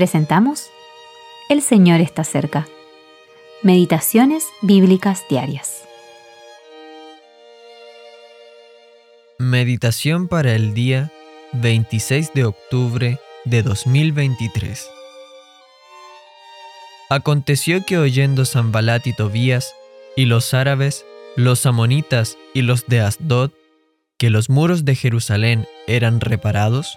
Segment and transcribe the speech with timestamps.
[0.00, 0.70] presentamos
[1.50, 2.66] El Señor está cerca.
[3.62, 5.82] Meditaciones Bíblicas Diarias.
[9.36, 11.12] Meditación para el día
[11.52, 14.88] 26 de octubre de 2023.
[17.10, 19.74] Aconteció que oyendo Zambalat y Tobías
[20.16, 21.04] y los árabes,
[21.36, 23.50] los amonitas y los de Asdod,
[24.16, 26.96] que los muros de Jerusalén eran reparados,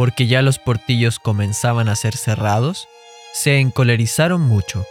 [0.00, 2.88] porque ya los portillos comenzaban a ser cerrados,
[3.34, 4.86] se encolerizaron mucho,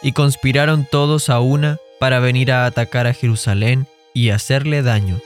[0.00, 5.20] y conspiraron todos a una para venir a atacar a Jerusalén y hacerle daño.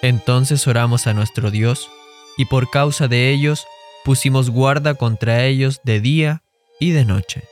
[0.00, 1.90] Entonces oramos a nuestro Dios,
[2.36, 3.66] y por causa de ellos
[4.04, 6.44] pusimos guarda contra ellos de día
[6.78, 7.42] y de noche.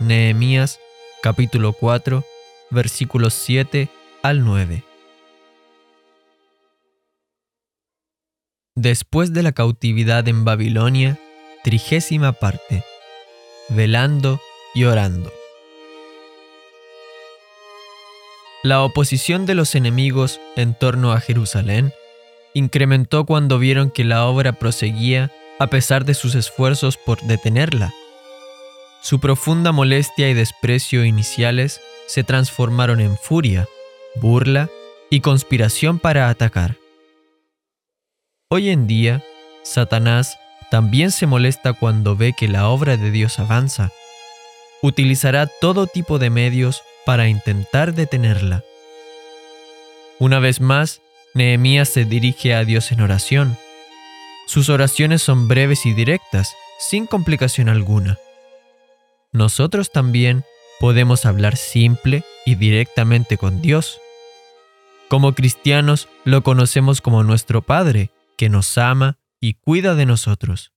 [0.00, 0.80] Nehemías
[1.22, 2.24] capítulo 4
[2.72, 3.88] versículos 7
[4.24, 4.85] al 9.
[8.78, 11.18] Después de la cautividad en Babilonia,
[11.64, 12.84] trigésima parte,
[13.70, 14.38] velando
[14.74, 15.32] y orando.
[18.62, 21.90] La oposición de los enemigos en torno a Jerusalén
[22.52, 27.94] incrementó cuando vieron que la obra proseguía a pesar de sus esfuerzos por detenerla.
[29.00, 33.66] Su profunda molestia y desprecio iniciales se transformaron en furia,
[34.16, 34.68] burla
[35.08, 36.76] y conspiración para atacar.
[38.56, 39.22] Hoy en día,
[39.64, 40.38] Satanás
[40.70, 43.92] también se molesta cuando ve que la obra de Dios avanza.
[44.80, 48.64] Utilizará todo tipo de medios para intentar detenerla.
[50.18, 51.02] Una vez más,
[51.34, 53.58] Nehemías se dirige a Dios en oración.
[54.46, 58.16] Sus oraciones son breves y directas, sin complicación alguna.
[59.32, 60.44] Nosotros también
[60.80, 64.00] podemos hablar simple y directamente con Dios.
[65.10, 70.72] Como cristianos lo conocemos como nuestro Padre, que nos ama y cuida de nosotros.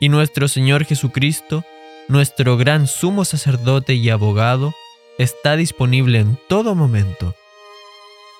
[0.00, 1.64] Y nuestro Señor Jesucristo,
[2.08, 4.74] nuestro gran sumo sacerdote y abogado,
[5.18, 7.34] está disponible en todo momento.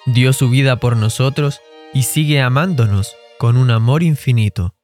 [0.07, 1.61] Dio su vida por nosotros
[1.93, 4.75] y sigue amándonos con un amor infinito.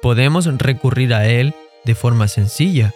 [0.00, 1.54] Podemos recurrir a Él
[1.84, 2.94] de forma sencilla.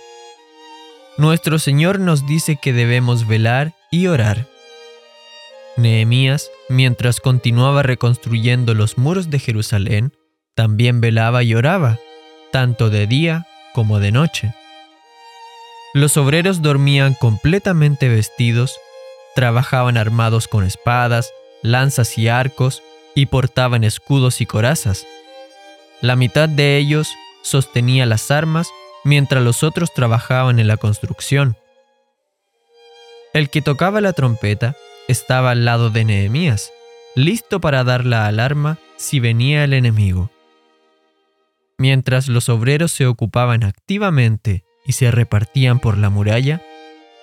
[1.19, 4.47] Nuestro Señor nos dice que debemos velar y orar
[5.77, 10.13] Nehemías, mientras continuaba reconstruyendo los muros de Jerusalén,
[10.55, 11.99] también velaba y oraba,
[12.51, 14.55] tanto de día como de noche.
[15.93, 18.79] Los obreros dormían completamente vestidos,
[19.35, 21.33] trabajaban armados con espadas,
[21.63, 22.83] lanzas y arcos,
[23.15, 25.07] y portaban escudos y corazas.
[26.03, 27.09] La mitad de ellos
[27.43, 28.69] sostenía las armas
[29.05, 31.57] mientras los otros trabajaban en la construcción.
[33.33, 34.77] El que tocaba la trompeta
[35.09, 36.73] estaba al lado de Nehemías,
[37.15, 40.31] listo para dar la alarma si venía el enemigo.
[41.79, 46.63] Mientras los obreros se ocupaban activamente y se repartían por la muralla,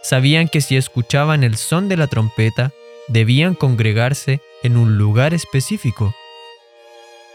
[0.04, 2.72] sabían que si escuchaban el son de la trompeta,
[3.08, 6.14] debían congregarse en un lugar específico.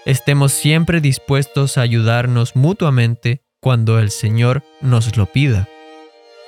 [0.04, 5.68] Estemos siempre dispuestos a ayudarnos mutuamente cuando el Señor nos lo pida.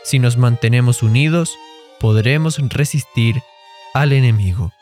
[0.04, 1.58] Si nos mantenemos unidos,
[1.98, 3.42] podremos resistir
[3.94, 4.72] al enemigo.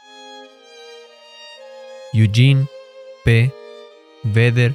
[2.12, 2.66] Eugene
[3.24, 3.52] P.
[4.24, 4.74] Vedder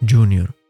[0.00, 0.61] Jr.